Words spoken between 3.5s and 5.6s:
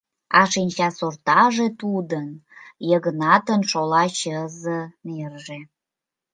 шола чызе нерже.